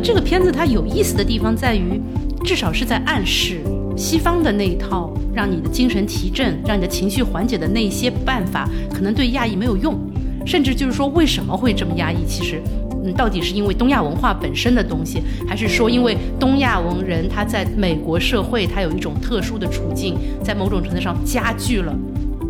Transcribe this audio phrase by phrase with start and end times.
[0.00, 2.00] 这个片子它有意思的地方在于，
[2.42, 3.60] 至少是在暗示
[3.96, 9.98] 西方的那一套让你的精神提振、让你的情绪缓解的那些办法，可能对亚裔没有用，
[10.46, 12.24] 甚至就是说为什么会这么压抑？
[12.26, 12.62] 其实，
[13.04, 21.94] 嗯，到底是因为东亚文化本身的东西，还是说因为东亚文人他在美国社会他有一种特殊的处境，在某种程度上加剧了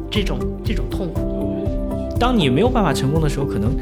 [0.09, 1.67] 这种这种痛苦？
[2.19, 3.73] 当你没有办法成功的时候，可能。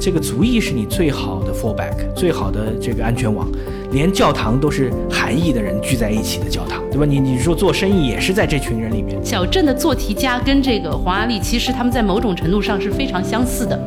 [0.00, 3.48] 这个族裔是你最好的 fallback，最好的这个安全网，
[3.90, 7.04] 连教堂都是韩裔的人聚在一起的教堂，对吧？
[7.04, 9.18] 你你说做生意也是在这群人里面。
[9.24, 13.78] 小镇的做题家跟这个黄阿丽，其实他们在某种程度上是非常相似的，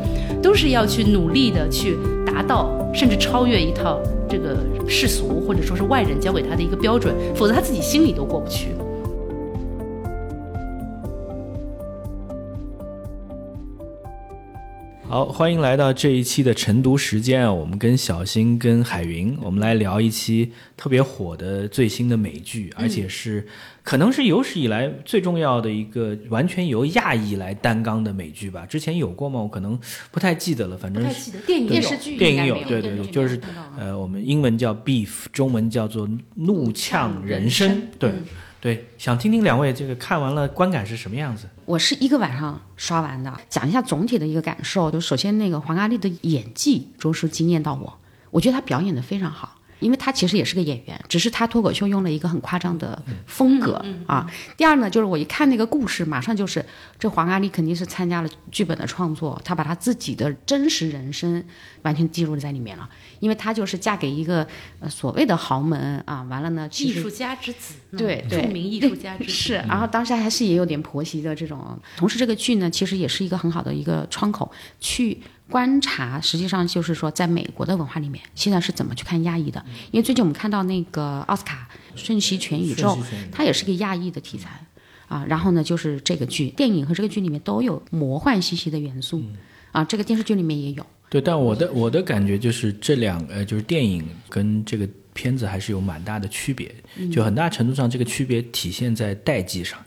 [0.42, 1.96] 都是要去努力的去
[2.26, 4.58] 达到，甚至超越一套这个
[4.88, 8.70] 世俗或者说是外人教给他的一个标准，否则他自己心里都过不去。
[15.10, 17.52] 好，欢迎来到这一期的晨读时间啊！
[17.52, 23.44] 我们跟小新、跟海云，我们来聊一期特别火的最新的美剧，而且是
[23.82, 28.68] 可能是有史以来最重要的一个完全由亚裔来担纲的美剧吧。
[28.68, 29.42] 之前有过吗？
[29.42, 29.80] 我可能
[30.12, 30.78] 不太记得了。
[30.78, 33.42] 反正不太记得电影电视剧电影有，对对对，就是
[33.80, 38.14] 呃，我们英文叫 Beef，中文叫做怒呛人生，对。
[38.62, 41.48] 对，想听听两位这个看完了观感是什么样子？
[41.66, 44.92] 我是一个晚上刷完的，讲一下总体的一个感受。
[44.92, 48.00] 就首先那个黄阿丽的演技着实惊艳到我，
[48.32, 49.56] 我觉得她表演的非常好。
[49.80, 54.30] 因为他其实也是个演员，只是他脱口秀用了一个很夸张的风格啊。
[54.58, 56.64] 第二呢，就是我一看那个故事，马上就是
[56.98, 61.44] 这黄阿丽肯定是参加了剧本的创作，她把她自己的真实人生
[61.84, 62.90] 完全记录在里面了。
[63.20, 64.48] 因为她就是嫁给一个
[64.90, 69.54] 所谓的豪门啊，完了呢，艺术家之子，对对，著名艺术家之子是。
[69.68, 71.80] 然后当时还是也有点婆媳的这种。
[71.98, 75.20] 同时，这个剧呢，其实也是一个很好的一个窗口去。
[75.50, 79.64] 观察实际上就是说，在美国的文化里面，现在是怎么去看亚裔的？
[79.92, 81.68] 因为最近我们看到那个奥斯卡
[82.00, 82.96] 《瞬息全宇宙》，
[83.32, 84.64] 它也是个亚裔的题材
[85.08, 85.26] 啊。
[85.28, 89.24] 然后呢，就是这个剧、电影和这个剧里面都有魔幻兮兮的元素
[89.72, 89.84] 啊。
[89.84, 90.86] 这个电视剧里面也有。
[91.10, 96.74] 对，但我的我的感觉就是这两呃，就是电影跟这个片子还是有蛮大的区别。
[97.12, 99.80] 就很大程度上，这个区别体现在代际上。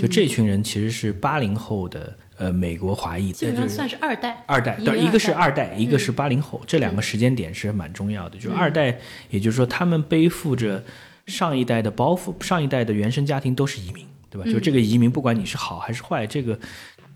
[0.00, 2.16] 就这群人其实是八零后的。
[2.38, 8.38] 呃，美国华裔基本上算是二代，二代对，一个是二代，一个是八零后，这两个时间点是蛮重要的。
[8.38, 8.96] 就是二代，
[9.28, 10.82] 也就是说他们背负着
[11.26, 14.48] 上一代的包袱，上一代的原生家庭都是移民，对吧？
[14.48, 16.56] 就这个移民，不管你是好还是坏，这个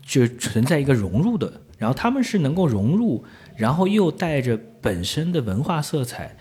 [0.05, 1.61] 就存在一个融入的。
[1.77, 3.23] 然后他们是能够融入，
[3.55, 6.35] 然后又带着本身的文化色彩。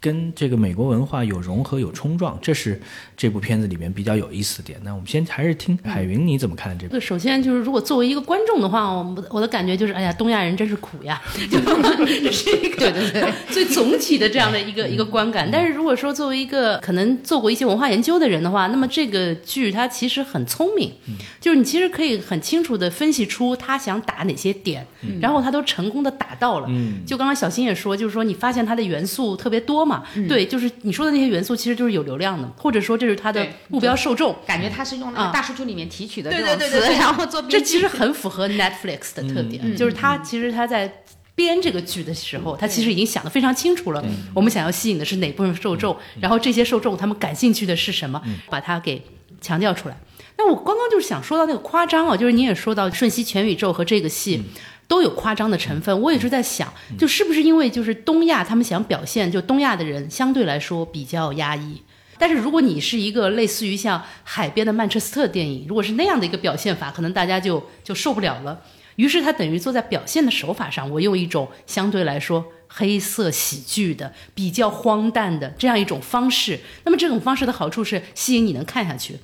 [0.00, 2.80] 跟这个美国文化有融合有冲撞，这是
[3.16, 4.78] 这部片子里面比较有意思的点。
[4.84, 7.00] 那我们先还是听海云你怎么看这个？
[7.00, 15.48] 首先就是，如果作为一个观众的话，我我的感觉就是，哎呀，东亚人真是苦呀， 这是一个对对对最总体的这样的一个一个观感。
[15.50, 20.92] 但是如果说作为一个可能做过一些文化研究的人的话，那么这个剧它其实很聪明，
[21.40, 24.86] 就是你其实可以很清楚的分析出他想打哪些点，
[25.20, 26.68] 然后他都成功的打到了。
[27.04, 29.87] 就刚刚小新也说，就是说你发现它的元素特别多。
[29.88, 34.36] 嘛，对，就是你说的那些元素，其实就是有流量的，或者说这是它的目标受众。
[34.46, 37.40] 感觉他是用那个大数据里面提取的这种词，然后做。
[37.42, 41.02] 这其实很符合 Netflix 的特点，就是他其实他在
[41.34, 44.04] 编这个剧的时候，他其实已经想得非常清楚了。
[44.34, 49.02] 我们想要吸引的是哪部分受众，然后这些受众他们感兴趣的是什么，把它给
[49.40, 49.96] 强调出来。
[50.36, 54.42] 那我刚刚就是想说到那个夸张啊，就是你也说到《瞬息全宇宙》和这个戏。
[54.88, 61.80] 都有夸张的成分，我也是在想，就是不是因为就是东亚他们想表现，就东亚的人相对来说比较压抑。
[62.18, 68.60] 但是如果你是一个类似于像海边的曼彻斯特电影，如果是那样的一个表现法，可能大家就就受不了了。
[68.96, 76.58] 于是他等于坐在表现的手法上，我用一种相对来说黑色喜剧的、比较荒诞的这样一种方式。
[76.82, 79.14] 那么这种方式的好处是吸引你能看下去。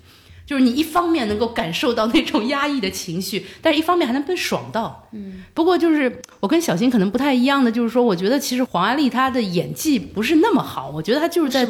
[0.46, 5.08] 就是你一方面能够感受到那种压抑的情绪，但是一方面还能被爽到。
[5.12, 11.66] 嗯，不过就是我跟小新可能不太一样的，就是说，我觉得其实黄阿丽她的演技不是那么好，我觉得她就是在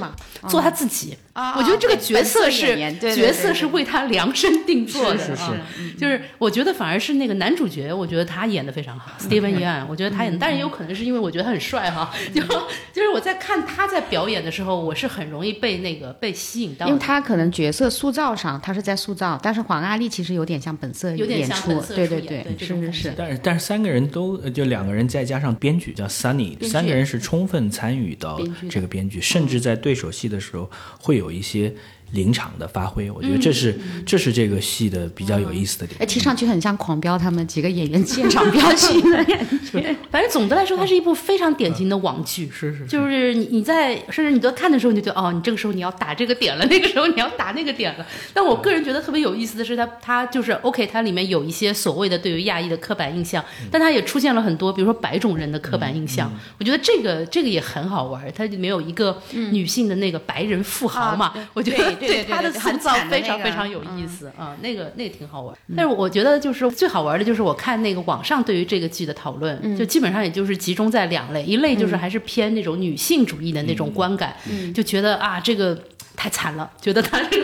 [0.48, 1.16] 做她自己。
[1.34, 28.40] 啊，我觉得这个角色是角色是为他量身定做的，是是是，就是我觉得反而是那个男主角，我觉得他演的非常好， Steven Yeun，我觉得他演，但是也有可能是因为我觉得他很帅哈， 就就是我在看他在表演的时候，我是很容易被那个被吸引到，因为他可能角色塑造上他是在塑造，但是黄阿丽其实有点像本色演出，对对对，是是是，但是但是三个人都就两个人再加上编剧叫 Sunny，三个人是充分参与到
[28.70, 30.70] 这个编剧，甚至在对手戏的时候
[31.00, 31.74] 会有有一些。
[32.14, 33.10] 临场的发挥。
[33.10, 36.00] 我觉得这是这是这个戏的比较有意思的点。
[36.00, 39.94] 哎，听上去很像《狂飙》他们几个演员现场飙戏的感觉。
[40.10, 48.06] 反正总的来说，它是一部非常典型的网剧，是是，就是你你在甚至你在看的时候，你就觉得哦，你这个时候你要打这个点了，那个时候你要打那个点了。
[48.32, 56.32] 但我个人觉得特别有意思的是，它它就是 OK，它里面有一些所谓的对于亚裔的刻板印象，但它也出现了很多，比如说白种人的刻板印象。
[56.58, 65.56] 我觉得这个这个也很好玩，它里面有一个女性的那个白人富豪嘛，我觉得对他的塑造非常非常有意思啊，那个那个挺好玩。
[65.76, 74.34] 但是我觉得就是最好玩的就是我看那个网上对于这个剧的讨论，就基本上也就是集中在两类，一类就是还是偏那种女性主义的那种观感，
[74.74, 75.78] 就觉得啊这个。
[76.16, 77.43] 太惨了，觉得他这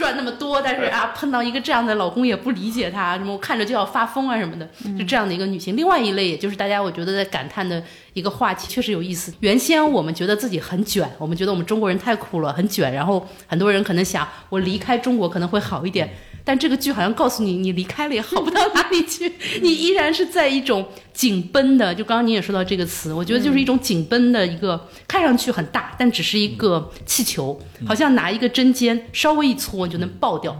[0.00, 4.66] 赚那么多，但是啊，碰到一个这样的老公也不理解她，什么我看着就要发疯啊什么的，
[4.98, 5.76] 就这样的一个女性。
[5.76, 7.82] 另外一类，也就是大家我觉得在感叹的
[8.14, 9.30] 一个话题，确实有意思。
[9.40, 16.10] 原先我们觉得自己很卷，我们觉得我们中国人太苦了，很卷，然后很多人可能想我离开中国可能会好一点。
[16.44, 19.32] 但这个剧好像告诉你，你离开了也好不到哪里去，
[19.62, 21.94] 你依然是在一种紧绷的。
[21.94, 30.56] 就刚刚你也说到这个词，我觉得就是一种紧绷的一个，看上去很大，但只是一个气球，好像拿一个针尖稍微一搓就能爆掉。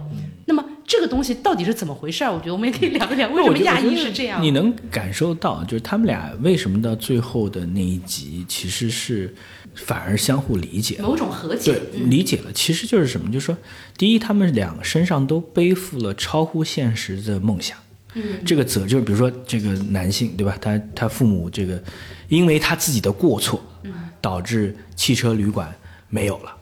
[0.47, 2.25] 那么这个东西到底是怎么回事？
[2.25, 4.43] 我觉得我们也可以聊一聊，为什么亚裔是这样？
[4.43, 9.35] 你能感受到，就是他们俩为什么到最后的那一集，其实是。
[9.75, 11.73] 反而相互理解，某种和解。
[11.73, 13.31] 对，理解了，其实就是什么？
[13.31, 13.57] 就是说，
[13.97, 17.77] 第一，他们两个身上都背负了超乎现实的梦想。
[18.15, 20.59] 嗯，这个责就是，比如说这个男性，对吧？
[20.61, 21.81] 他他父母这个，
[22.29, 23.63] 因为他自己的过错，
[24.21, 25.73] 导致汽车旅馆
[26.09, 26.57] 没有了。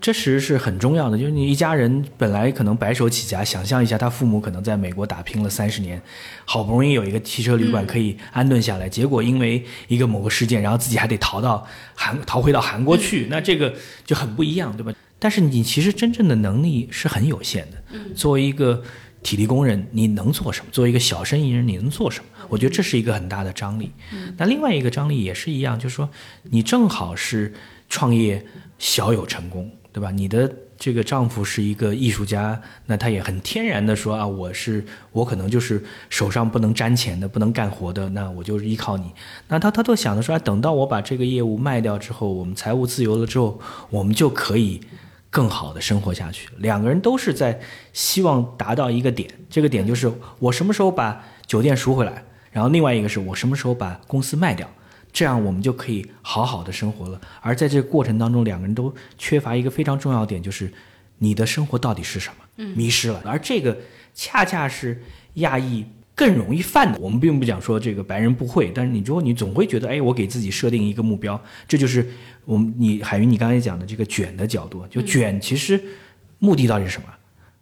[0.00, 6.00] 这其实是很重要的，就是你一家人本来可能白手起家，想象一下，他父母可能在美国打拼了三十年，
[6.44, 13.74] 好不容易有一个汽车旅馆可以安顿下来，结果因为一个某个事件，然后自己还得逃到韩，逃回到韩国去，那这个
[14.04, 14.92] 就很不一样，对吧？
[15.18, 17.98] 但是你其实真正的能力是很有限的。
[18.14, 18.82] 作为一个
[19.22, 20.66] 体力工人，你能做什么？
[20.70, 22.26] 作为一个小生意人，你能做什么？
[22.50, 23.90] 我觉得这是一个很大的张力。
[24.36, 26.06] 那另外一个张力也是一样，就是说
[26.42, 27.54] 你正好是
[27.88, 28.44] 创业
[28.84, 29.70] 小有成功。
[29.94, 30.10] 对吧？
[30.10, 39.12] 你的这个丈夫是一个艺术家，那他也很天然的说啊，我是我可能就是手上不能沾钱的，不能干活的，那我就依靠你。
[39.46, 44.80] 那他他都想着说，等到我把这个业务卖掉之后，我们财务自由了之后，我们就可以
[45.30, 46.48] 更好的生活下去。
[46.58, 47.60] 两个人都是在
[47.92, 54.68] 希望达到一个点，这个点就是我什么时候把酒店赎回来，然后另外一个是我什么时候把公司卖掉。
[55.14, 57.20] 这样我们就可以好好的生活了。
[57.40, 60.70] 而在这个过程当中，两个人都缺乏一个非常重要的点，就是
[61.18, 62.64] 你的生活到底是什么？
[62.74, 63.22] 迷失了。
[63.24, 63.78] 而这个
[64.12, 65.00] 恰恰是
[65.34, 66.98] 亚裔更容易犯的。
[66.98, 72.04] 我们并不讲说这个白人不会，但是你之后你总会觉得，哎，我给自己设定一个目标，这就是
[72.44, 75.80] 我们你海云你刚才讲的这个卷的角度，就卷其实
[76.40, 77.06] 目的到底是什么？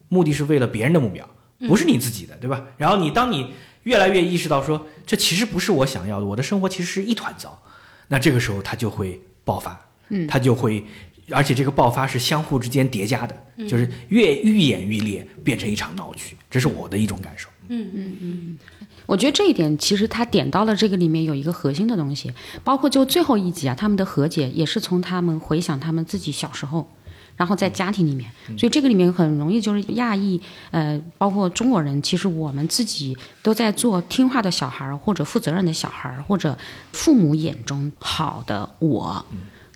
[0.08, 1.28] 目的是为了别人的目标，
[1.68, 2.64] 不是你自己的，对吧？
[2.78, 3.52] 然后你当你。
[3.84, 7.62] 越来越意识到说，这其实不是我想要的，我的生活其实是一团糟。
[8.08, 9.80] 那这个时候他就会爆发，
[10.10, 10.84] 嗯，他就会，
[11.30, 13.36] 而且这个爆发是相互之间叠加的，
[13.68, 16.36] 就是越愈演愈烈，变成一场闹剧。
[16.50, 17.48] 这是我的一种感受。
[17.68, 18.58] 嗯嗯嗯，
[19.06, 22.32] 我觉得这一点其实他点到了这个里面有一个核心的东西，
[22.62, 26.88] 包括就最后一集啊，他们的和解也是从他们回想他们自己小时候。
[27.36, 30.40] 然后在家庭里面，所以这个里面很容易就是亚裔，
[30.70, 36.56] 呃，包括中国人，其实我们自己都在做听话的小孩儿，或者负责任的小孩儿，或者
[36.92, 39.24] 父母眼中好的我，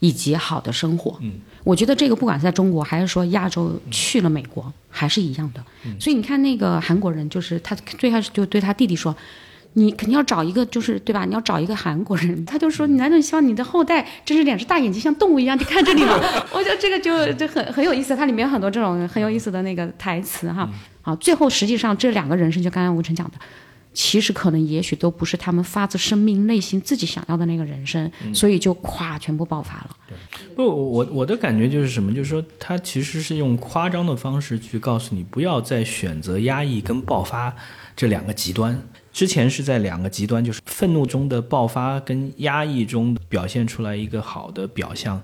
[0.01, 1.19] 以及好的生活。
[1.65, 5.65] 我觉得这个不管是在中国，还是说亚洲去了美国，还是一样的。
[5.99, 9.17] 所以你看那个韩国人，就是他最开始就对他弟弟说。
[9.79, 11.27] 你肯定要找一个，就是对吧？
[11.27, 16.19] 你要找一个韩国人， 他就说，你难道希望你的后代真是两只大眼睛像动物一样地看着你吗？
[16.51, 20.67] 我觉得这个就就很很有意思，它里面有很多这种很有意思的那个台词哈。
[21.03, 23.35] 好，最后实际上这两个人生，就刚刚吴晨讲的，
[23.93, 29.91] 其实可能也许都不是他们发自生命内心自己想要的那个人生，所以就咵全部爆发了。
[30.57, 32.13] 不，我我的感觉就是什么？
[32.15, 37.55] 就是说他其实是用夸张的方式去告诉你，不要再选择压抑跟爆发
[37.95, 38.83] 这两个极端。
[39.17, 45.23] 之前是在两个极端，就是愤怒中的爆发跟压抑中表现出来一个好的表象，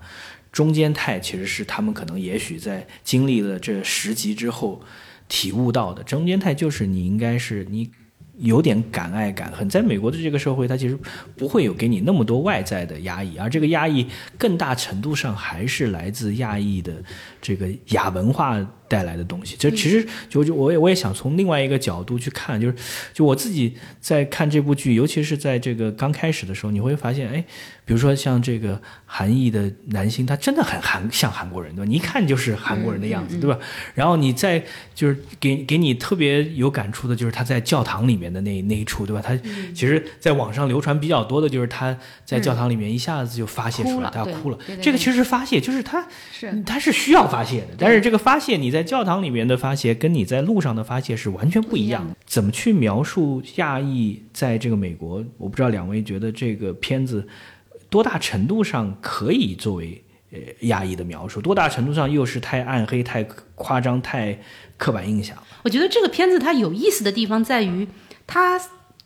[0.50, 4.80] 中间态其实是他们可能也许在经历了这十集之后
[5.28, 6.02] 体悟到的。
[6.04, 7.90] 中间态就是你应该是你
[8.38, 10.98] 有点敢爱敢恨，在美国的这个社会，它其实
[11.36, 14.06] 不会有给你那么多外在的压抑，而这个压抑
[14.38, 16.94] 更大程度上还是来自亚裔的
[17.42, 18.66] 这个亚文化。
[18.92, 19.56] 带来的东西。
[19.58, 22.74] 这其实就就我也我也想从另外一个角度去看，就是
[23.14, 27.42] 就我自己在看这部剧，尤其是在这个刚开始的时候，你会发现，哎，
[27.86, 31.88] 比如说像这个韩裔的男星，他真的很韩像韩国人，对吧？
[31.88, 33.58] 你一看就是韩国人的样子，对吧？
[33.94, 34.62] 然后你再
[34.94, 39.22] 就是给给你特别有感触的，就是他在教堂里面的那那一处，对吧？
[39.24, 39.34] 他
[39.74, 41.96] 其实在网上流传比较多的就是他
[42.26, 44.58] 在教堂里面一下子就发泄出来，他哭了。
[44.82, 52.16] 这个其实是发泄，就是他是他是需要发泄的，但是这个发泄你在教堂里面的发泄，跟你在路上的发泄是完全不一样的。
[52.26, 55.24] 怎么去描述亚裔在这个美国？
[55.38, 57.26] 我不知道两位觉得这个片子
[57.88, 63.22] 多大程度上可以作为呃亚裔的描述，多大程度上又是太暗黑、太
[63.54, 64.38] 夸张、太
[64.76, 65.36] 刻板印象？
[65.62, 67.86] 我觉得这个片子它有意思的地方在于，
[68.26, 68.58] 它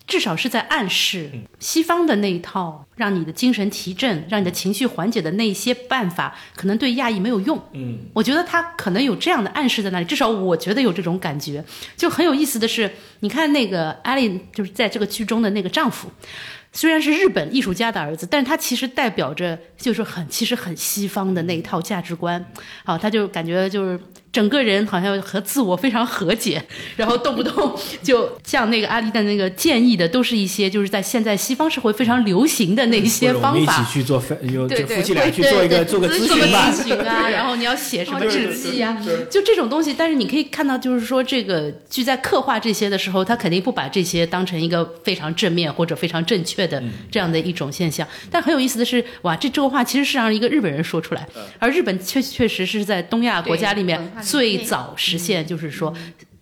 [0.07, 7.61] 至少是在暗示西方的那一套让你的精神提振、让你的情绪缓解的那些办法，可能对亚裔没有用。
[7.73, 11.65] 嗯，我觉得他可能有这样的暗示在那里，至少我觉得有这种感觉。
[11.97, 16.09] 就很有意思的是，你看那个艾琳，就是在这个剧中的那个丈夫，
[16.73, 22.45] 虽然是日本艺术家的儿子，但是他其实代表着就是很其实很西方的那一套价值观。
[22.85, 24.01] 好，他就感觉就是
[24.33, 26.63] 整个人好像和自我非常和解，
[26.97, 33.85] 然后动不动就像那个阿丽的那个建议的，都是一些就是在现在西方社会非常流行的那些方法我们一方法。
[33.85, 36.71] 起去做分，对对对，就夫妻俩会去做一个对做个咨对做询吧。
[36.71, 38.97] 咨询啊，然后你要写什么对日记啊，
[39.31, 39.95] 就这种东西。
[39.95, 48.07] 但是你可以看到，就是说这个剧在刻画这些的时候，他肯定不把这些当成一个非常正面或者非常正确的这样的一种现象。
[48.31, 51.27] 但很有意思的是，哇，这这个话其实是让一个日本人说出来，
[51.59, 55.95] 而日本确确实是在东亚国家里面对文化里最早实现，就是说。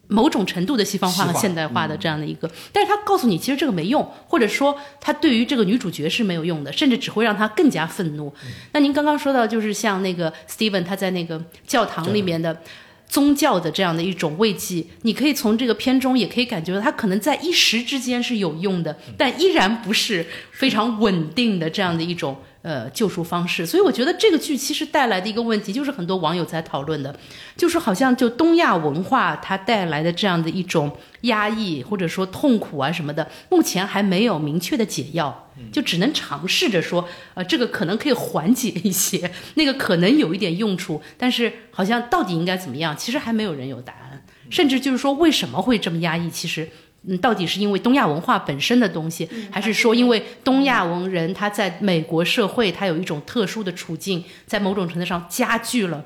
[0.07, 8.33] 某种程度的西方化和现代化的这样的一个，但是他告诉你，其实这个没用，或者说他对于这个女主角是没有用的，甚至只会让她更加愤怒。
[8.73, 12.61] 那您刚刚说到，就是像那个 Steven 他在那个教堂里面的
[13.09, 22.37] 宗教的这样的一种慰藉，你可以从这个片中也可以感觉到，他可能在一时之间是有用的，但依然不是非常稳定的这样的一种。
[22.65, 27.15] 呃，救赎方式，所以我觉得这个剧其实带来的一个问题，就是很多网友在讨论的，
[27.59, 46.71] 就是好像就东亚文化它带来的这样的一种压抑或者说痛苦啊什么的，目前还没有明确的解药，就只能尝试着说，呃，这个可能可以缓解一些，那个可能有一点用处，但是好像到底应该怎么样，其实还没有人有答案，甚至就是说为什么会这么压抑，其实。
[47.07, 56.05] 嗯，到底是因为东亚文化本身的东西，还是说因为东亚文人他在美国社会他有一种特殊的处境，在某种程度上加剧了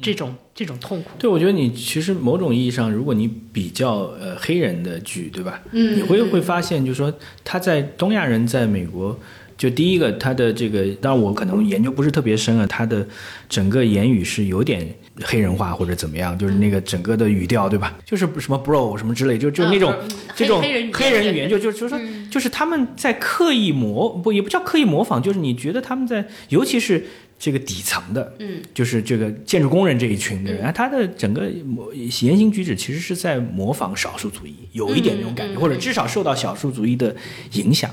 [0.00, 1.10] 这种这种痛苦？
[1.18, 5.60] 对，我觉得你其实某种意义上，如果你比较呃黑人的剧，对吧？
[5.72, 7.12] 嗯，你会会发现，就是说
[7.44, 9.18] 他在东亚人在美国，
[9.60, 13.06] 就第一个他的这个，当然我可能研究不是特别深啊，他的
[13.46, 14.88] 整个言语是有点
[15.22, 17.94] 黑人化或者怎么样，就是那个整个的语调，对吧？
[18.06, 22.00] 就是什么 bro 什么之类，就就那种、嗯这种黑黑人语言就就就是说，
[22.30, 27.04] 就是他们在刻意模不也不叫刻意模仿，就是你觉得他们在，尤其是
[27.38, 37.14] 这个底层的，嗯，就是这个建筑工人这一群的人，啊，他的整个模言行举止其实是在模仿少数族裔，有一点那种感觉，或者至少受到少数族裔的
[37.52, 37.90] 影响。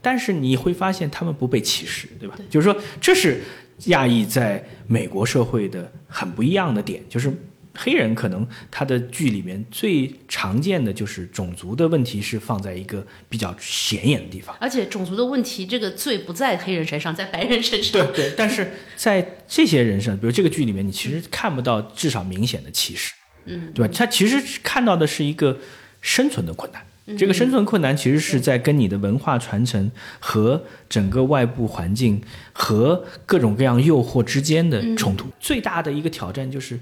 [0.00, 2.38] 但是你会发现他们不被歧视，对吧？
[2.48, 3.40] 就是说，这是
[3.86, 7.32] 亚裔在美国社会的很不一样的点，就是
[7.76, 14.56] 黑人可能他的剧里面最常见的就是种族的问题是放在一个比较显眼的地方。
[14.60, 17.92] 而且种族的问题，这个罪不在黑人身上，在白人身上。
[17.92, 23.14] 对对，但是在这些人上，比如这个剧里面，你其实看不到至少明显的歧视，
[23.44, 23.94] 嗯，对吧？
[23.94, 25.58] 他其实看到的是一个
[26.00, 26.82] 生存的困难。
[27.16, 32.20] 这个生存困难其实是在跟你的文化传承和整个外部环境
[32.52, 35.28] 和各种各样诱惑之间的冲突。
[35.40, 36.78] 最大的一个挑战就是，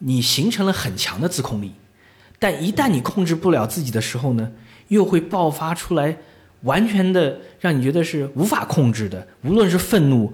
[0.00, 1.72] 你形成了很强的自控力，
[2.38, 4.52] 但一旦你控制不了自己的时候呢，
[4.88, 6.18] 又会爆发出来
[6.62, 10.32] 完全的让你觉得是无法控制的，无论是愤怒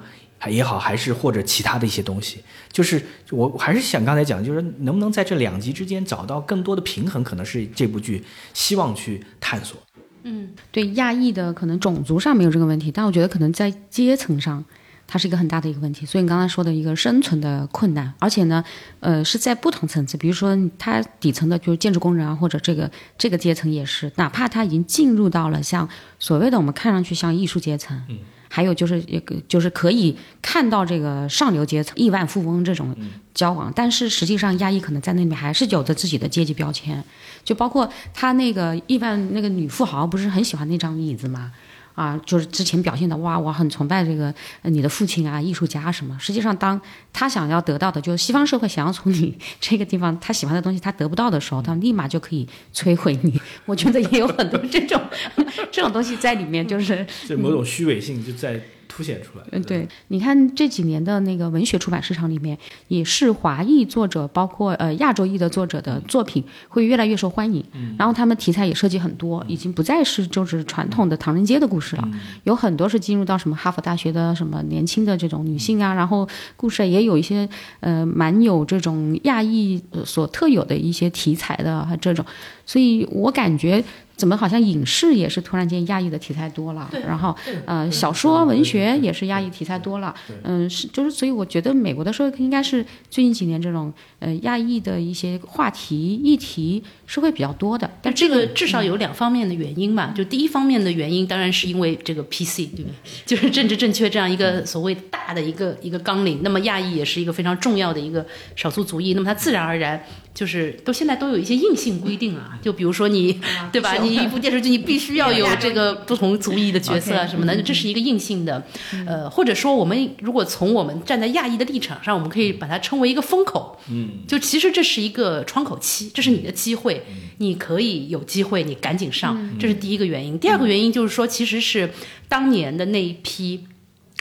[0.49, 2.38] 也好，还是或者其他的一些东西，
[2.73, 9.78] 就是我我还是想刚才讲，就是能不能在这两极之间找到更多的平衡，可能是这部剧希望去探索。
[10.23, 14.64] 嗯对亚裔的可能种族上没有这个问题，但我觉得可能在阶层上，
[15.06, 16.04] 它是一个很大的一个问题。
[16.04, 18.62] 所以你刚才说的一个生存的困难，而且呢，
[19.00, 28.18] 呃，是在不同层次，比如说它底层的就是建筑工人啊，或者这个这个阶层也是，哪怕他已经进入到了像所谓的我们看上去像艺术阶层，嗯。
[28.52, 32.95] 还有就是一个就是可以看到这个上流阶层亿万富翁这种
[33.33, 37.02] 交往，但是实际上亚裔可能在那里面还是有着自己的阶级标签，
[37.45, 41.52] 就包括他那个亿万那个女富豪不是很喜欢那张椅子吗？
[41.94, 44.32] 啊，就是之前表现的哇，我很崇拜这个
[44.62, 46.16] 你的父亲啊，艺术家什么。
[46.18, 46.80] 实际上，当
[47.12, 53.40] 他想要得到的，就是西方社会想要从你 这个地方他喜欢的东西他得不到的时候，他立马就可以摧毁你。
[53.66, 55.00] 我觉得也有很多这种
[55.70, 58.61] 这种东西在里面，就是这某种虚伪性就在
[59.00, 59.45] 凸显出来。
[59.52, 62.57] 嗯，对，你看这几年的那个文学出版市场里面，
[62.88, 67.64] 也是华裔作者，包括呃亚洲裔的作者的作品会越来越受欢迎。
[67.73, 72.07] 嗯，然后他们题材也涉及很多，已经不再是就是传统的唐人街的故事了，
[72.45, 76.28] 有很多是进入到什么哈佛大学的什么年轻的这种女性啊，然后
[76.59, 77.49] 故事也有一些
[77.80, 82.23] 呃蛮有这种亚裔呃所特有的一些题材的这种，
[82.66, 83.83] 所以我感觉。
[84.20, 87.34] 怎么好像影视也是突然间亚裔的题材多了，然后
[87.64, 102.92] 呃小说文学也是亚裔题材多了，嗯是就是所以我觉得美国的社会应该是最近几年这种呃亚裔的一些话题议题是会比较多的，但这个至少有两方面的原因嘛，就第一方面的原因当然是因为这个 PC 对不对？
[103.24, 110.04] 就是政治正确这样一个所谓大的一个一个纲领，那么亚裔也是一个非常重要的一个少数族裔，那么它自然而然。
[110.32, 113.40] 就是都现在都有一些硬性规定啊，就比如说你，
[113.72, 113.94] 对吧？
[113.94, 118.62] 你一部电视剧你必须要有这个不同族裔的角色啊什么的，这是一个硬性的。
[119.07, 123.79] 呃，或者说我们如果从我们站在亚裔的立场上，我们可以把它称为一个风口。
[123.90, 127.05] 嗯，就其实这是一个窗口期，这是你的机会，
[127.38, 130.38] 你可以有机会，你赶紧上，这是第一个原因。
[130.38, 131.90] 第二个原因就是说，其实是
[132.29, 133.64] 当年的那一批，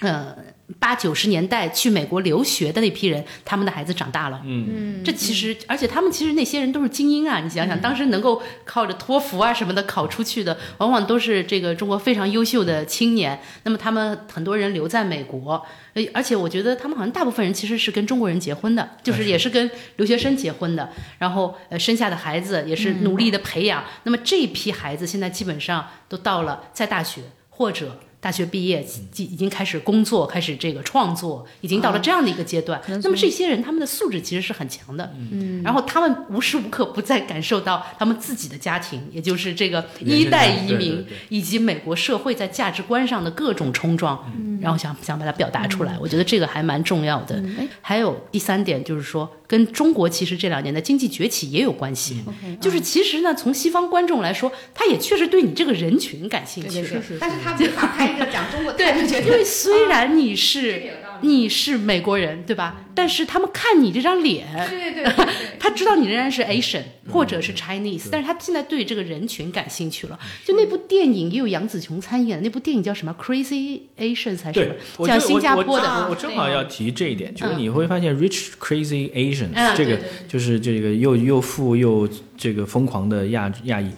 [0.01, 0.48] 呃。
[0.77, 4.39] 八九十年代去美国留学的那批人，他们的孩子长大了。
[4.45, 7.39] 嗯，这其实，而且他们其实那些人都是精英啊！
[7.39, 13.39] 你想想，当时能够靠着托福啊什么的考出去的，往往都是这个中国非常优秀的青年。
[13.63, 15.65] 那么他们很多人留在美国，
[16.13, 23.83] 而且我觉得他们好像大部分人其实是跟中国人结婚的，就是也是跟留学生结婚的，然后呃生下的孩子也是努力的培养。
[24.03, 27.99] 那么这批孩子现在基本上都到了在大学或者。
[28.21, 28.85] 大学毕业，
[29.15, 32.81] 已已经开始工作，开始这个创作，已经到了这样的一个阶段。
[33.01, 44.21] 那么这些人他们的素质其实是很强的，嗯，然后他们无时无刻不在感受到他们自己的家庭，也就是这个一代移民以及美国社会在价值观上的各种冲撞，
[44.59, 45.97] 然后想想把它表达出来。
[45.99, 47.41] 我觉得这个还蛮重要的。
[47.81, 49.29] 还有第三点就是说。
[49.49, 52.23] 跟中国其实这两年的经济崛起也有关系，
[52.61, 58.93] 就是其实呢，从西方观众来说，他也确实对你这个人群感兴趣，但是他没法拍一个讲中国对，
[59.25, 60.93] 因为虽然你是。
[61.21, 62.85] 你是美国人对吧？
[62.95, 65.25] 但是他们看你这张脸，对对对，
[65.59, 70.19] 他知道你仍然是 Asian 或者是 Chinese，但是他现在对这个人群感兴趣了。
[70.45, 75.07] 就那部电影也有杨紫琼参演，那部电影叫什么 Crazy Asians 还是什么？
[75.07, 76.07] 讲新加坡的。
[76.09, 83.89] 我正好要提这一点，就是你会发现 Rich Crazy Asians 这个就是这个又又富又这个疯狂的亚亚裔。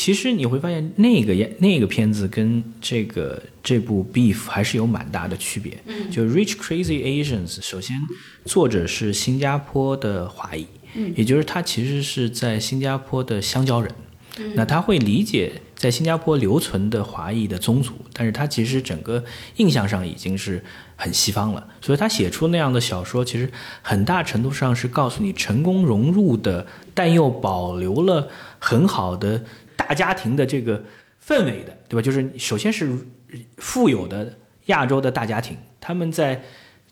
[0.00, 5.78] 其实你会发现，那个那个片子跟这个这部《Beef》还是有蛮大的区别。
[5.84, 7.94] 嗯，就《Rich Crazy Asians》，首先
[8.46, 13.94] 作者是新加坡的华裔，嗯，也就是他其实是在新加坡的香蕉人。
[14.38, 19.22] 嗯，那他会理解在新加坡留存的华裔的宗族，但是他其实整个
[19.56, 20.64] 印象上已经是
[20.96, 21.66] 很西方了。
[21.82, 23.50] 所以他写出那样的小说，其实
[23.82, 29.44] 很大程度上是告诉你成功融入的，但又保留了很好的。
[29.80, 30.82] 大家庭的这个
[31.26, 32.02] 氛围的，对吧？
[32.02, 32.92] 就是首先是
[33.56, 36.42] 富有的亚洲的大家庭，他们在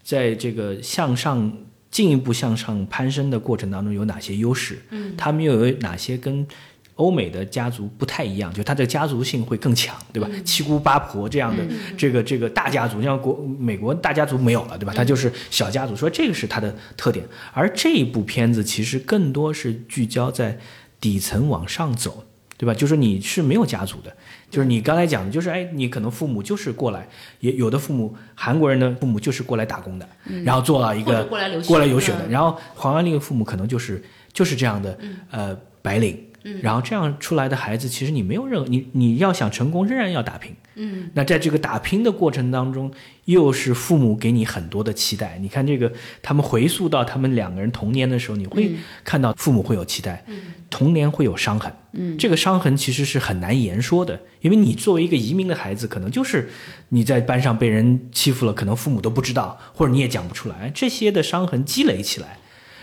[0.03, 1.53] 在这个向上
[1.91, 4.79] 进一步向上攀升的过程当中有哪些优势？
[4.91, 6.47] 嗯，他们又有哪些跟
[6.95, 8.53] 欧美的家族不太一样？
[8.53, 10.29] 就他的家族性会更强，对吧？
[10.45, 11.63] 七姑八婆这样的
[11.97, 14.93] 这个这个大家族，像国美国大家族没有了，对吧？
[14.95, 17.25] 他就是小家族，说这个是他的特点。
[17.53, 20.59] 而这一部片子其实更多是聚焦在
[21.01, 22.25] 底层往上走。
[22.59, 22.75] 对吧？
[22.75, 24.15] 就是你是没有家族的，
[24.51, 27.09] 就是你刚才讲的，就是哎，你可能父母就是过来，
[27.41, 30.09] 也有的父母韩国人的父母就是过来打工的，
[30.45, 34.99] 然后做了一个过来留学的，然后黄安丽的父母可能就是就是这样的
[35.31, 36.28] 呃白领。
[36.63, 40.55] 然后这样出来的孩子，其实你没有任何你你要想成功，仍然要打拼。
[40.75, 42.91] 嗯，那在这个打拼的过程当中，
[43.25, 45.37] 又是父母给你很多的期待。
[45.41, 48.71] 你看这个，他们回溯到他们两个人童年的时候，你会
[49.03, 50.25] 看到父母会有期待，
[50.71, 51.73] 童年会有伤痕。
[51.93, 56.49] 嗯，这个伤痕其实是很难言说的，因为你作为一个移民的孩子，可能就是
[56.91, 60.71] 你在班上被人欺负了，可能父母都不知道，或者你也讲不出来。
[60.73, 62.39] 这些的伤痕积累起来。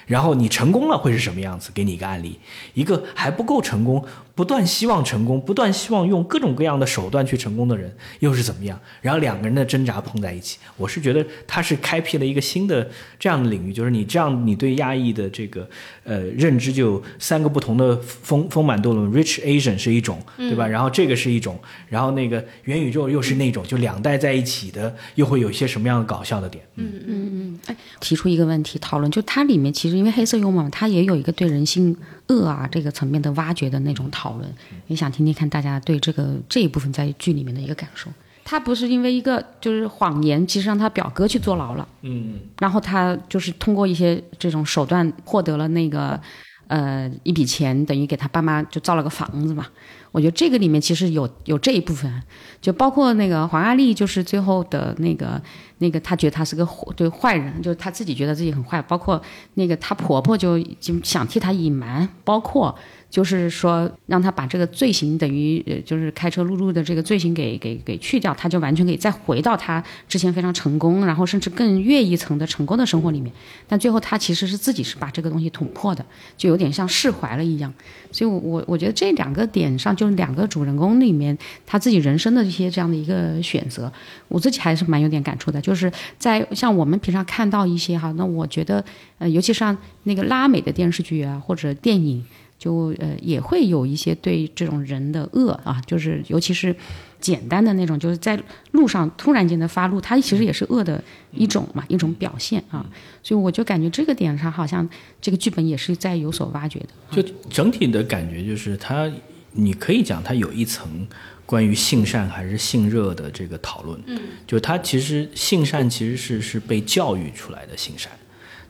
[0.06, 1.72] 然后你成功了会是什么样子？
[1.74, 2.40] 给你一个案例，
[2.74, 8.78] 一个还不够成功，不断希望成功，不断希望用各种各样的手段去成功的人又是怎么样？
[9.02, 15.68] 然后两个人的挣扎碰在一起，我是觉得他是开辟了一个新的这样的领域，就是你这样你对亚裔的这个
[16.04, 20.68] 呃认知就三个不同的丰丰满度论，Rich Asian 是一种，对吧？
[20.68, 26.62] 然后这个是一种，然后那个元宇宙又是那种，就两代在一起的，又会有一些什么样的搞笑的点？
[26.76, 27.02] 嗯。
[27.08, 31.96] 嗯嗯，哎，提出一个问题讨论，就它里面其实因为黑色幽默嘛，它也有一个对人性
[32.28, 34.54] 恶啊这个层面的挖掘的那种讨论，
[34.88, 38.10] 也想听听看大家对这个这一部分在剧里面的一个感受。
[38.44, 46.20] 他不是因为一个就是谎言，其实让他表哥去坐牢了，嗯，然后他就是通过一些这种手段获得了那个
[46.68, 49.66] 呃一笔钱，等于给他爸妈就造了个房子嘛。
[50.12, 52.22] 我觉得这个里面其实有有这一部分，
[52.62, 55.42] 就包括那个黄阿丽，就是最后的那个
[55.80, 58.82] 那个，她觉得他是个对坏人，就是她自己觉得自己很坏。
[58.84, 59.22] 包括
[59.56, 62.74] 那个她婆婆就就想替她隐瞒，包括
[63.16, 73.32] 就是说让他把这个罪行等于呃就是开车路怒的这个罪行给给给去掉，他就完全可以再回到他之前非常成功，然后甚至更越一层的成功的生活里面。
[73.70, 77.74] 但最后他其实是自己是把这个东西捅破的，就有点像释怀了一样。
[78.12, 83.90] 所以我，我我觉得这两个点上，就是两个主人公里面他自己人生的一些这样的一个选择，
[84.28, 85.62] 我自己还是蛮有点感触的。
[85.62, 88.84] 就是在像我们平常看到一些哈，那我觉得
[89.20, 92.22] 呃，尤其像那个拉美的电视剧啊或者电影，
[92.58, 96.76] 就呃也会有一些对这种人的恶啊，就是尤其是
[97.20, 98.42] 简单的那种，就是在
[98.72, 102.86] 路上突然间的发怒，它其实也是恶的一种嘛，一种表现啊。
[103.24, 104.88] 所以我就感觉这个点上，好像
[105.20, 106.88] 这个剧本也是在有所挖掘的。
[107.12, 109.12] 就整体的感觉就是它，
[109.52, 111.08] 你可以讲它有一层
[111.46, 114.00] 关于性善还是性热的这个讨论。
[114.06, 118.12] 嗯，就它其实性善其实是是被教育出来的性善，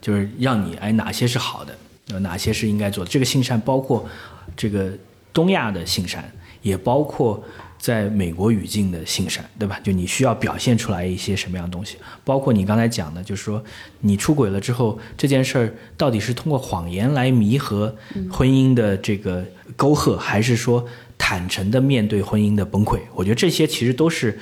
[0.00, 1.76] 就是让你哎哪些是好的，
[2.10, 3.10] 呃哪些是应该做的。
[3.10, 4.08] 这个性善包括
[4.56, 4.92] 这个
[5.32, 6.30] 东亚的性善，
[6.62, 7.42] 也包括。
[7.78, 9.78] 在美国语境的性善，对吧？
[9.84, 13.62] 就你需要表现出来一些什么样的东西，包括你刚才讲的，就是说
[14.00, 17.94] 你出轨了之后，这件事儿到底是通过谎言来弥合
[18.32, 19.44] 婚姻的这个
[19.76, 20.84] 沟壑，还是说
[21.18, 22.98] 坦诚的面对婚姻的崩溃？
[23.14, 24.36] 我觉得这些其实都是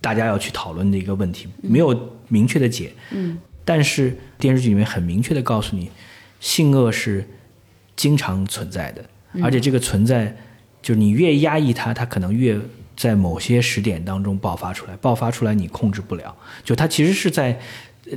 [0.00, 2.92] 大家要去讨论的一个问题，没有明确的解。
[3.10, 5.90] 嗯，但是电视剧里面很明确的告诉你，
[6.40, 7.28] 性恶是
[7.96, 9.04] 经常存在的，
[9.42, 10.36] 而且这个存在。
[10.80, 12.56] 就是你越压抑它，它可能越
[12.96, 16.34] 在某些时点当中爆发出来，爆发出来你控制不了。
[16.62, 17.60] 就它其实是在，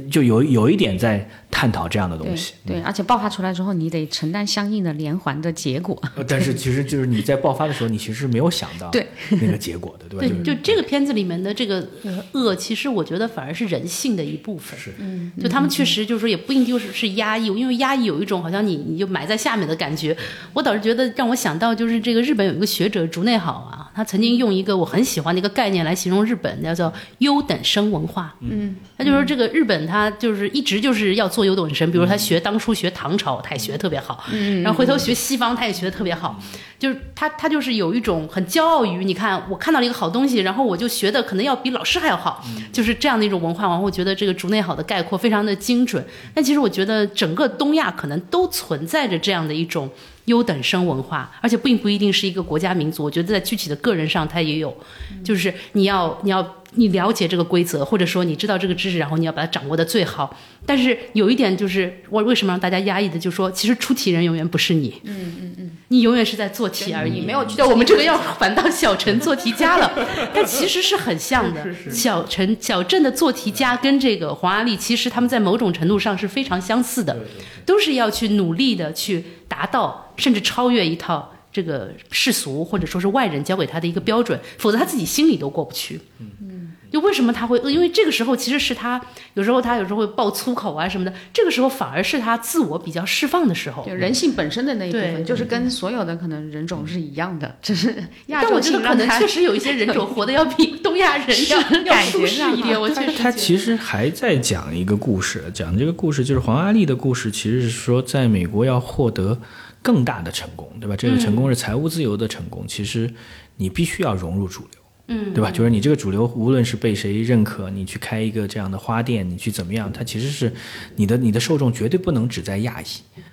[0.10, 2.54] 就有有一点在探讨这样的东西。
[2.66, 6.02] 对，而且爆发出来之后，你得承担相应的连环的结果。
[6.28, 10.36] 但是其实就是你在爆发的时候，你其实是没有想到对那个结果的，对吧？
[10.44, 11.88] 对，就这个片子里面的这个
[12.34, 14.80] 恶，其实我觉得反而是人性的一部分。
[14.80, 20.16] 是，嗯，就他们确实就是说，也不一定就是是压抑，因为压抑有一种好像你你就埋在下面的感觉。
[20.54, 28.36] 我倒是觉得让我想到，就是这个日本有一个学者竹内好啊，他曾经用一个我很喜欢的一个概念来形容日本，叫做优等生文化。
[28.42, 36.40] 嗯，他就说这个日本他就是一直就是要做优等生，比如他学当初学唐朝，他也学得特别好，嗯，然后回头学西方，他也学得特别好。
[36.80, 43.68] 就是他，他就是有一种很骄傲于，你看我看到了一个好东西，然后我就学的可能要比老师还要好，就是这样的一种文化。
[43.68, 46.04] 然后我觉得这个竹内好的概括非常的精准。
[46.34, 49.88] 但其实我觉得整个东亚可能都存在着这样的一种
[50.32, 53.04] 优等生文化，而且并不一定是一个国家民族。
[53.04, 54.76] 我觉得在具体的个人上，他也有，
[55.24, 56.42] 就是你要你要
[56.76, 60.36] 你了解这个规则，或者说你知道这个知识，然后你要把它掌握的最好。
[60.66, 65.02] 但是有一点就是，我为什么让大家压抑的，就是说其实出题人永远不是你。
[65.04, 69.92] 嗯嗯嗯，你永远是在做题而已，你没有去对，我们这个要反倒小陈做题家了，
[70.34, 71.66] 但其实是很像的。
[71.92, 77.18] 小陈、小郑的做题家跟这个黄阿丽，其实他们在某种程度上是非常相似的，
[77.66, 86.00] 都是要去努力的去达到，甚至超越一套这个世俗或者说是外人教给他的一个标准，否则他自己心里都过不去。
[86.20, 86.60] 嗯。
[86.92, 87.72] 就为什么他会恶？
[87.72, 89.00] 因为这个时候其实是他
[89.36, 93.86] 有时候他有时候会爆粗口啊什么的，这个时候反而是他自我比较释放的时候。
[93.86, 102.82] 就人性本身的那一部分，就是跟所有的可能人种是一样的，只是亚但我觉得可能确实有一些人种活得要比东亚人要 要感舒觉上适一点。
[102.82, 109.40] 我确实他其实还在讲一个故事，讲这个故事就是黄阿丽的故事，其实是说在美国要获得
[109.82, 110.96] 更大的成功，对吧？
[110.96, 113.12] 这个成功是财务自由的成功，其实
[113.58, 114.82] 你必须要融入主流。
[115.08, 115.52] 嗯，对吧？
[115.52, 120.54] 就是你这个主流，无论是被谁认可，你去开一个这样的花店，你去怎么样，它其实是
[120.96, 122.86] 你的你的受众绝对不能只在亚裔，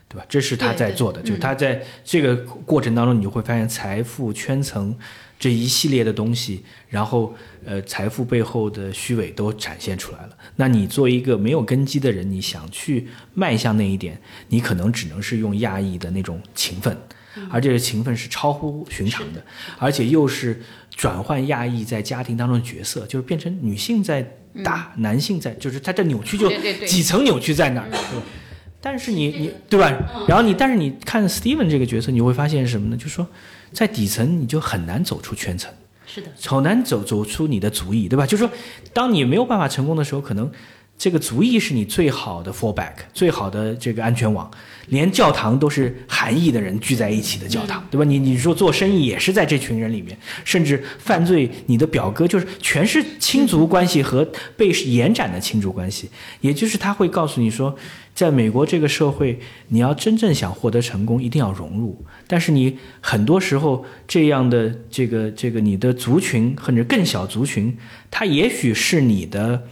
[0.09, 0.25] 对吧？
[0.29, 2.35] 这是他在做的，就是他在这个
[2.65, 4.97] 过程当中，你就会发现财富圈层
[5.39, 10.31] 这一系列的东西，然后呃，财富背后的虚伪都展现出来了。
[10.57, 16.97] 那你作为一个没有根基的人，你想去迈向那一点，你可能只能是用亚裔的那种勤奋。
[17.51, 19.41] 而这个情分是超乎寻常的，
[19.79, 24.29] 而且又是转换亚裔在家庭当中的角色，就是变成女性在
[24.65, 26.51] 打，男性在，就是他这扭曲就
[26.85, 27.89] 几层扭曲在那儿？
[28.81, 29.91] 但是你你对吧？
[30.29, 32.97] 然后你但是你看 Steven 这个角色，你会发现什么呢？
[32.97, 33.27] 就是说
[33.73, 35.73] 在底层你就很难走出圈层。
[36.07, 38.25] 是的，很难走走出你的足矣，对吧？
[38.27, 38.53] 就是说，
[38.95, 40.51] 当你没有办法成功的时候，可能
[40.99, 44.51] 这个族裔是你最好的 fallback，最好的这个安全网。
[44.89, 48.05] 连教堂都是韩裔的人聚在一起的教堂，对吧？
[48.05, 57.77] 你你说做生意也是在这群人里面，甚至犯罪，你的表哥就是全是亲族关系和被延展的亲族关系，也就是他会告诉你说，
[58.15, 62.05] 在美国这个社会，你要真正想获得成功，一定要融入。
[62.27, 67.77] 但是你很多时候这样的这个这个你的族群或者更小族群，
[68.11, 69.65] 它也许是你的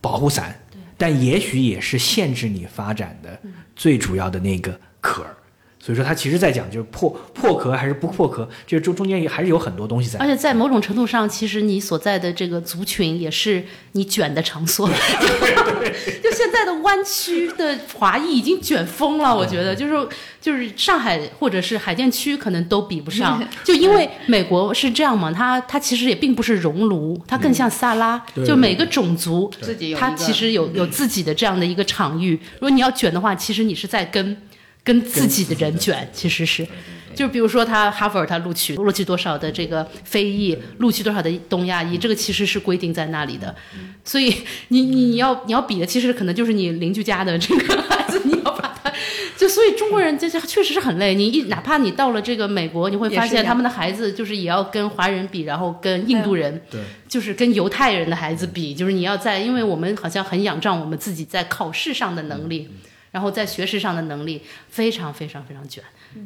[0.00, 0.62] 保护伞，
[0.96, 3.40] 但也许也是限制你发展的
[3.74, 5.36] 最主要的那个壳儿。
[5.84, 10.26] 所以说，他其实在讲就是破破壳还是不破壳，这中中间也还是有很多东西在而。
[10.26, 14.88] 且在某种程度上，其实你所在的这个族群也是你卷的场所。
[16.22, 20.08] 就现在的湾区的华裔已经卷疯了，我觉得就是
[20.40, 29.52] 就是上海或者是海淀区可能都比不上， 就因为美国是这样嘛，它它其实也并不是熔炉，它更像萨拉，对就每个种族
[29.98, 32.40] 它其实有有自己的这样的一个场域。
[32.54, 34.34] 如果你要卷的话，其实你是在跟
[34.84, 36.66] 跟自己的人卷，其实是。
[37.14, 43.54] 就比如说他哈佛他录取录取多少的这个非裔，录取多少的东亚裔，这个其实是规定在那里的。
[44.04, 44.34] 所以
[44.68, 48.92] 你你你要你要比的，其实可能就是你邻居家的这个孩子，你要把他
[49.36, 51.14] 就所以中国人这这确实是很累。
[51.14, 56.60] 你一哪怕你到了这个美国，你会发现他们的孩子就是也要跟华人比，然后跟印度人。
[56.68, 62.68] 对，就是跟犹太人的孩子比，就是你要在，因为我们好像很仰仗我们自己在考试上的能力，
[63.14, 65.80] 然后在学识上的能力非常非常非常卷。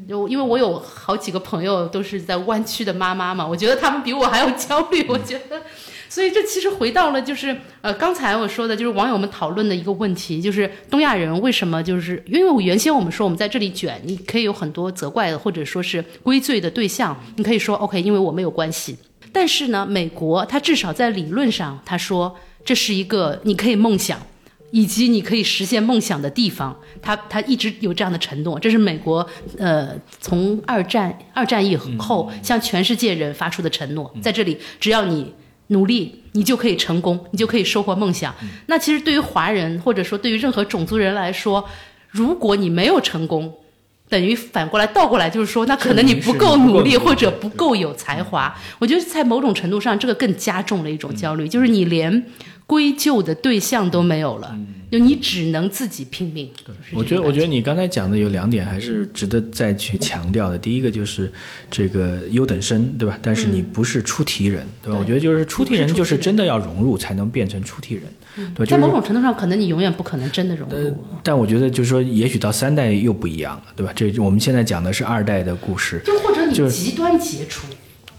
[0.09, 5.07] 就因为我有好几个朋友都是在湾区的妈妈嘛，我觉得他们比我还要焦虑。
[5.07, 5.63] 我觉得，
[6.09, 18.97] 所以这其实回到了就是呃刚才我说的，就是网友们讨论的一个问题，就是东亚人为什么就是因为我原先我们说我们在这里卷，你可以有很多责怪的或者说是归罪的对象，你可以说 OK，因为我没有关系。
[19.31, 24.21] 但是呢，美国它至少在理论上，他说这是一个你可以梦想，
[24.71, 26.79] 以及你可以实现梦想的地方。
[27.01, 29.27] 他他一直有这样的承诺，这是美国
[29.59, 34.13] 呃从二战二战以后向全世界人发出的承诺。
[34.21, 35.33] 在这里，只要你
[35.69, 38.35] 努力，你就可以成功，你就可以收获梦想。
[38.67, 41.65] 那其实对于华人或者说对于任何种族人来说，
[42.09, 43.55] 如果你没有成功，
[44.09, 48.55] 等于反过来倒过来就是说，那可能你不够努力，或者不够有才华。
[48.79, 52.25] 我觉得在某种程度上，这个更加重了一种焦虑，就是你连
[52.67, 54.55] 归咎的对象都没有了，
[54.91, 56.51] 就你只能自己拼命。
[56.93, 60.59] 我觉得，我觉得得你刚才讲的有两点还是值得再去强调的。
[60.59, 61.33] 第一个就是
[61.71, 63.19] 这个优等生，对吧？
[63.23, 64.99] 但是你不是出题人，对吧？
[64.99, 68.05] 我觉得就是出题人就是真的要融入才能变成出题人，
[68.55, 70.97] 对在某种程度上，可能你永远不可能真的融入。
[71.23, 73.93] 但我觉得就是说，也许到三代又不一样了，对吧？
[73.95, 77.67] 这我们现在讲的是二代的故事，就或者你极端杰出，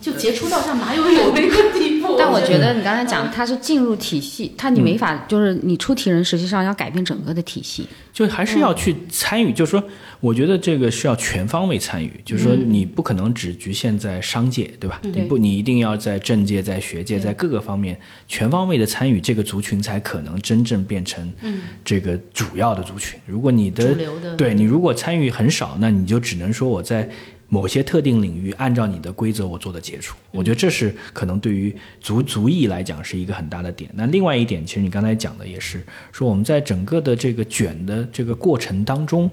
[0.02, 1.89] 就杰出到像马友友那个地步。
[2.18, 7.88] 但我觉得你刚才讲，它是进入体系，它你没法，就是你出题人实际上要改变整个的体系。
[8.12, 9.82] 就还是要去参与，就是说，
[10.20, 15.00] 我觉得这个是要全方位参与，就是说，你不可能只局限在商界，对吧？
[15.04, 21.32] 你不，你一定要在政界、在学界、在各个方面全方位的参与，这个族群才可能真正变成
[21.86, 23.18] 这个主要的族群。
[23.26, 27.10] 如果你的的对你如果参与很少，那你就只能说我在。
[27.50, 33.90] 某些特定领域，按照你的规则，我做的杰出，我觉得这是可能对于族族裔来讲是一个很大的点。
[33.96, 39.30] 那另外一点，其实你刚才讲的也是说，我们在整个的这个卷的这个过程当中，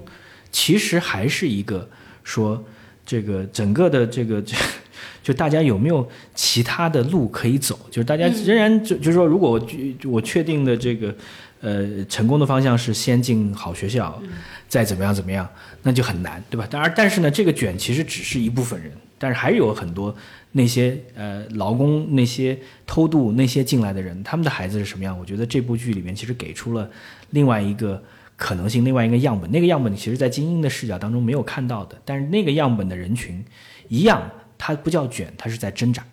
[0.51, 1.87] 其实还是一个
[2.23, 2.63] 说
[3.05, 4.57] 这个整个的这个这
[5.21, 7.77] 就大家有没有其他的路可以走？
[7.91, 11.13] 就是大家仍然就就是说，如果我我确定的这个
[11.61, 14.21] 呃成功的方向是先进好学校，
[14.67, 15.47] 再怎么样怎么样，
[15.83, 16.67] 那就很难，对吧？
[16.69, 20.15] 当然，但是呢，这个卷其实只是一部分人，但是还有很多
[20.51, 25.17] 那些呃劳工、那些偷渡、那些进来的人，他们的孩子是什么样？
[25.17, 26.89] 我觉得这部剧里面其实给出了
[27.31, 28.01] 另外一个
[28.35, 29.49] 可能性，另外一个样本。
[29.51, 33.43] 那个样本其实在精英的视角当中没有看到的，但是那个样本的人群
[33.87, 36.03] 一样，它不叫卷，它是在挣扎。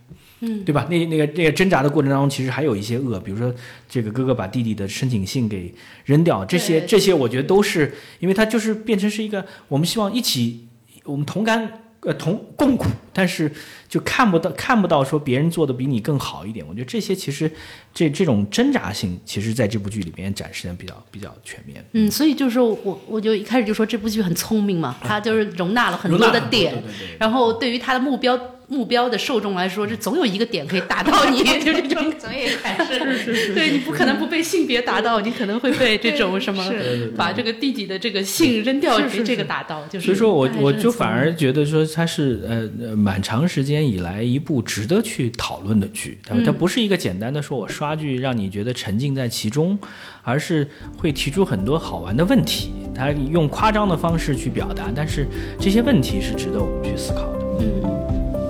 [0.40, 0.86] 嗯，对吧？
[0.90, 3.54] 那那个那个挣扎的过程当中，其实还有一些恶，比如说
[3.88, 5.72] 这个哥哥把弟弟的申请信给
[6.04, 10.66] 扔掉，这些这些，我觉得都是因为它就是变成是一个我们希望一起，
[11.04, 13.50] 我们同甘呃同共苦，但是
[13.88, 16.66] 就看不到看不到说别人做的比你更好一点。
[16.68, 17.50] 我觉得这些其实
[17.94, 21.82] 这这种挣扎性，其实在这部剧里面展示的比较比较全面。
[21.92, 26.82] 嗯，所以就是说我我就一开始就说这部剧很聪明嘛，它就是容纳了很多的点，
[27.18, 28.38] 然后对于它的目标。
[28.66, 32.74] 目标的受众来说，这总有一个点可以打到你， 就这种总也还。
[33.14, 36.72] 是对你不可能不被性别打到，你可能会被这种什么
[37.14, 39.86] 把这个弟弟的这个性扔掉这个打到。
[39.88, 49.78] 就是所以说我我就反而觉得说他是呃蛮长时间以来一部值得去讨论的剧，它它不是一个简单的说我刷剧让你觉得沉浸在其中，
[50.22, 55.26] 而是会提出很多好玩的问题，它用夸张的方式去表达，但是
[55.60, 57.38] 这些问题是值得我们去思考的。
[57.60, 58.43] 嗯。